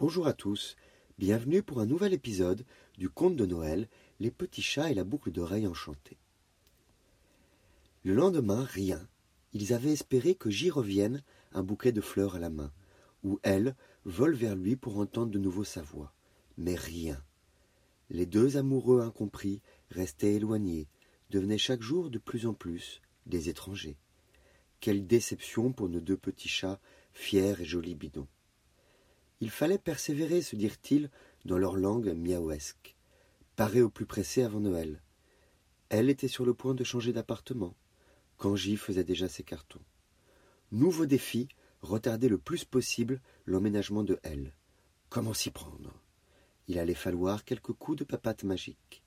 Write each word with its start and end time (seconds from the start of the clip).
Bonjour 0.00 0.28
à 0.28 0.32
tous, 0.32 0.76
bienvenue 1.18 1.60
pour 1.60 1.80
un 1.80 1.86
nouvel 1.86 2.12
épisode 2.12 2.64
du 2.98 3.08
conte 3.08 3.34
de 3.34 3.46
Noël, 3.46 3.88
Les 4.20 4.30
petits 4.30 4.62
chats 4.62 4.92
et 4.92 4.94
la 4.94 5.02
boucle 5.02 5.32
d'oreille 5.32 5.66
enchantée. 5.66 6.18
Le 8.04 8.14
lendemain, 8.14 8.62
rien. 8.62 9.08
Ils 9.54 9.72
avaient 9.72 9.90
espéré 9.90 10.36
que 10.36 10.50
j'y 10.50 10.70
revienne, 10.70 11.24
un 11.50 11.64
bouquet 11.64 11.90
de 11.90 12.00
fleurs 12.00 12.36
à 12.36 12.38
la 12.38 12.48
main, 12.48 12.70
ou 13.24 13.40
elle 13.42 13.74
vole 14.04 14.36
vers 14.36 14.54
lui 14.54 14.76
pour 14.76 14.98
entendre 14.98 15.32
de 15.32 15.38
nouveau 15.40 15.64
sa 15.64 15.82
voix. 15.82 16.14
Mais 16.58 16.76
rien. 16.76 17.20
Les 18.08 18.24
deux 18.24 18.56
amoureux 18.56 19.00
incompris 19.00 19.62
restaient 19.90 20.34
éloignés, 20.34 20.86
devenaient 21.30 21.58
chaque 21.58 21.82
jour 21.82 22.08
de 22.08 22.18
plus 22.18 22.46
en 22.46 22.54
plus 22.54 23.02
des 23.26 23.48
étrangers. 23.48 23.96
Quelle 24.78 25.08
déception 25.08 25.72
pour 25.72 25.88
nos 25.88 26.00
deux 26.00 26.16
petits 26.16 26.48
chats, 26.48 26.78
fiers 27.12 27.60
et 27.60 27.64
jolis 27.64 27.96
bidons. 27.96 28.28
Il 29.40 29.50
fallait 29.50 29.78
persévérer, 29.78 30.42
se 30.42 30.56
dirent-ils, 30.56 31.10
dans 31.44 31.58
leur 31.58 31.76
langue 31.76 32.12
miaouesque. 32.14 32.96
Parer 33.56 33.82
au 33.82 33.90
plus 33.90 34.06
pressé 34.06 34.42
avant 34.42 34.60
Noël. 34.60 35.02
Elle 35.88 36.10
était 36.10 36.28
sur 36.28 36.44
le 36.44 36.54
point 36.54 36.74
de 36.74 36.84
changer 36.84 37.12
d'appartement, 37.12 37.74
J 38.54 38.76
faisait 38.76 39.04
déjà 39.04 39.28
ses 39.28 39.42
cartons. 39.42 39.80
Nouveau 40.70 41.06
défi, 41.06 41.48
retarder 41.82 42.28
le 42.28 42.38
plus 42.38 42.64
possible 42.64 43.20
l'emménagement 43.46 44.04
de 44.04 44.18
elle. 44.22 44.54
Comment 45.08 45.34
s'y 45.34 45.50
prendre? 45.50 45.94
Il 46.66 46.78
allait 46.78 46.94
falloir 46.94 47.44
quelques 47.44 47.72
coups 47.72 47.98
de 47.98 48.04
papate 48.04 48.44
magique. 48.44 49.02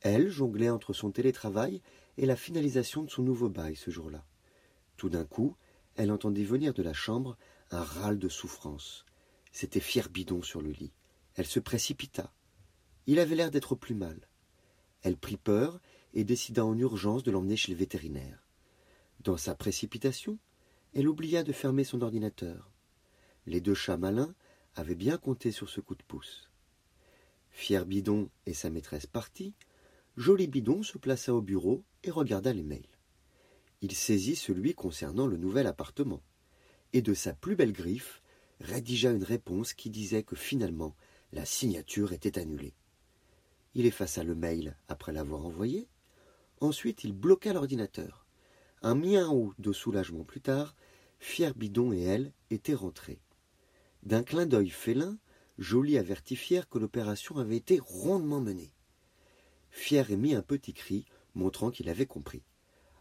Elle 0.00 0.30
jonglait 0.30 0.70
entre 0.70 0.94
son 0.94 1.10
télétravail 1.10 1.82
et 2.16 2.24
la 2.24 2.36
finalisation 2.36 3.02
de 3.02 3.10
son 3.10 3.22
nouveau 3.22 3.50
bail 3.50 3.76
ce 3.76 3.90
jour-là. 3.90 4.24
Tout 4.96 5.10
d'un 5.10 5.24
coup, 5.24 5.56
elle 5.96 6.10
entendit 6.10 6.44
venir 6.44 6.72
de 6.72 6.82
la 6.82 6.94
chambre 6.94 7.36
un 7.70 7.82
râle 7.82 8.18
de 8.18 8.28
souffrance. 8.28 9.04
C'était 9.52 9.80
fier 9.80 10.08
bidon 10.08 10.42
sur 10.42 10.62
le 10.62 10.70
lit. 10.70 10.92
Elle 11.34 11.46
se 11.46 11.60
précipita. 11.60 12.32
Il 13.06 13.18
avait 13.18 13.34
l'air 13.34 13.50
d'être 13.50 13.74
plus 13.74 13.94
mal. 13.94 14.28
Elle 15.02 15.16
prit 15.16 15.36
peur 15.36 15.80
et 16.14 16.24
décida 16.24 16.64
en 16.64 16.76
urgence 16.78 17.22
de 17.22 17.30
l'emmener 17.30 17.56
chez 17.56 17.72
le 17.72 17.78
vétérinaire. 17.78 18.46
Dans 19.20 19.36
sa 19.36 19.54
précipitation, 19.54 20.38
elle 20.94 21.08
oublia 21.08 21.42
de 21.42 21.52
fermer 21.52 21.84
son 21.84 22.02
ordinateur. 22.02 22.70
Les 23.46 23.60
deux 23.60 23.74
chats 23.74 23.96
malins 23.96 24.34
avaient 24.74 24.94
bien 24.94 25.18
compté 25.18 25.52
sur 25.52 25.68
ce 25.68 25.80
coup 25.80 25.94
de 25.94 26.02
pouce. 26.02 26.50
Fier 27.50 27.86
Bidon 27.86 28.30
et 28.46 28.54
sa 28.54 28.70
maîtresse 28.70 29.06
partis, 29.06 29.54
Joli 30.16 30.46
Bidon 30.46 30.82
se 30.82 30.98
plaça 30.98 31.34
au 31.34 31.40
bureau 31.40 31.84
et 32.04 32.10
regarda 32.10 32.52
les 32.52 32.62
mails 32.62 32.86
il 33.82 33.94
saisit 33.94 34.36
celui 34.36 34.74
concernant 34.74 35.26
le 35.26 35.36
nouvel 35.36 35.66
appartement, 35.66 36.22
et 36.92 37.02
de 37.02 37.14
sa 37.14 37.32
plus 37.32 37.56
belle 37.56 37.72
griffe 37.72 38.19
rédigea 38.60 39.10
une 39.10 39.24
réponse 39.24 39.74
qui 39.74 39.90
disait 39.90 40.22
que 40.22 40.36
finalement 40.36 40.94
la 41.32 41.44
signature 41.44 42.12
était 42.12 42.38
annulée. 42.38 42.74
Il 43.74 43.86
effaça 43.86 44.24
le 44.24 44.34
mail 44.34 44.76
après 44.88 45.12
l'avoir 45.12 45.46
envoyé. 45.46 45.88
Ensuite, 46.60 47.04
il 47.04 47.12
bloqua 47.12 47.52
l'ordinateur. 47.52 48.26
Un 48.82 48.94
miaou 48.94 49.54
de 49.58 49.72
soulagement 49.72 50.24
plus 50.24 50.40
tard, 50.40 50.74
Fier 51.18 51.54
Bidon 51.54 51.92
et 51.92 52.00
elle 52.00 52.32
étaient 52.50 52.74
rentrés. 52.74 53.20
D'un 54.02 54.22
clin 54.22 54.46
d'œil 54.46 54.70
félin, 54.70 55.18
Joly 55.58 55.98
avertit 55.98 56.36
Fier 56.36 56.68
que 56.68 56.78
l'opération 56.78 57.36
avait 57.36 57.56
été 57.56 57.78
rondement 57.82 58.40
menée. 58.40 58.72
Fier 59.70 60.10
émit 60.10 60.34
un 60.34 60.42
petit 60.42 60.72
cri, 60.72 61.06
montrant 61.34 61.70
qu'il 61.70 61.88
avait 61.88 62.06
compris. 62.06 62.42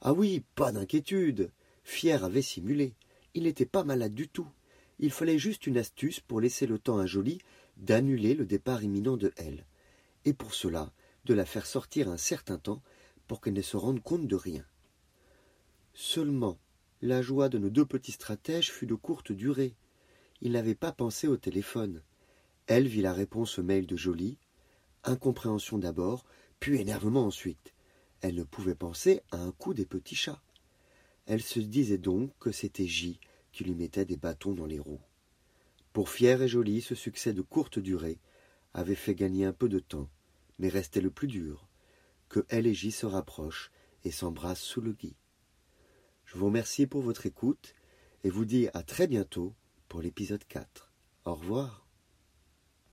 Ah 0.00 0.12
oui, 0.12 0.44
pas 0.54 0.72
d'inquiétude. 0.72 1.50
Fier 1.82 2.22
avait 2.24 2.42
simulé. 2.42 2.94
Il 3.34 3.44
n'était 3.44 3.66
pas 3.66 3.84
malade 3.84 4.14
du 4.14 4.28
tout. 4.28 4.48
Il 4.98 5.12
fallait 5.12 5.38
juste 5.38 5.66
une 5.66 5.78
astuce 5.78 6.20
pour 6.20 6.40
laisser 6.40 6.66
le 6.66 6.78
temps 6.78 6.98
à 6.98 7.06
Jolie 7.06 7.40
d'annuler 7.76 8.34
le 8.34 8.46
départ 8.46 8.82
imminent 8.82 9.16
de 9.16 9.32
elle. 9.36 9.64
Et 10.24 10.32
pour 10.32 10.54
cela, 10.54 10.92
de 11.24 11.34
la 11.34 11.44
faire 11.44 11.66
sortir 11.66 12.08
un 12.08 12.16
certain 12.16 12.58
temps 12.58 12.82
pour 13.26 13.40
qu'elle 13.40 13.54
ne 13.54 13.62
se 13.62 13.76
rende 13.76 14.02
compte 14.02 14.26
de 14.26 14.36
rien. 14.36 14.64
Seulement, 15.94 16.58
la 17.00 17.22
joie 17.22 17.48
de 17.48 17.58
nos 17.58 17.70
deux 17.70 17.86
petits 17.86 18.12
stratèges 18.12 18.72
fut 18.72 18.86
de 18.86 18.94
courte 18.94 19.30
durée. 19.30 19.74
Ils 20.40 20.52
n'avaient 20.52 20.74
pas 20.74 20.92
pensé 20.92 21.28
au 21.28 21.36
téléphone. 21.36 22.02
Elle 22.66 22.88
vit 22.88 23.02
la 23.02 23.12
réponse 23.12 23.58
au 23.58 23.62
mail 23.62 23.86
de 23.86 23.96
Jolie, 23.96 24.38
incompréhension 25.04 25.78
d'abord, 25.78 26.24
puis 26.60 26.80
énervement 26.80 27.24
ensuite. 27.24 27.74
Elle 28.20 28.34
ne 28.34 28.42
pouvait 28.42 28.74
penser 28.74 29.20
à 29.30 29.38
un 29.38 29.52
coup 29.52 29.74
des 29.74 29.86
petits 29.86 30.16
chats. 30.16 30.42
Elle 31.26 31.42
se 31.42 31.60
disait 31.60 31.98
donc 31.98 32.32
que 32.40 32.50
c'était 32.50 32.86
J 32.86 33.20
qui 33.52 33.64
lui 33.64 33.74
mettait 33.74 34.04
des 34.04 34.16
bâtons 34.16 34.52
dans 34.52 34.66
les 34.66 34.78
roues. 34.78 35.00
Pour 35.92 36.10
Fier 36.10 36.42
et 36.42 36.48
Jolie, 36.48 36.80
ce 36.80 36.94
succès 36.94 37.32
de 37.32 37.42
courte 37.42 37.78
durée 37.78 38.18
avait 38.74 38.94
fait 38.94 39.14
gagner 39.14 39.44
un 39.44 39.52
peu 39.52 39.68
de 39.68 39.78
temps, 39.78 40.08
mais 40.58 40.68
restait 40.68 41.00
le 41.00 41.10
plus 41.10 41.28
dur, 41.28 41.68
que 42.28 42.44
elle 42.48 42.66
et 42.66 42.74
J 42.74 42.92
se 42.92 43.06
rapprochent 43.06 43.72
et 44.04 44.10
s'embrassent 44.10 44.60
sous 44.60 44.80
le 44.80 44.92
gui. 44.92 45.16
Je 46.24 46.36
vous 46.36 46.46
remercie 46.46 46.86
pour 46.86 47.02
votre 47.02 47.26
écoute 47.26 47.74
et 48.22 48.30
vous 48.30 48.44
dis 48.44 48.68
à 48.74 48.82
très 48.82 49.06
bientôt 49.06 49.54
pour 49.88 50.02
l'épisode 50.02 50.44
4. 50.46 50.92
Au 51.24 51.34
revoir. 51.34 51.87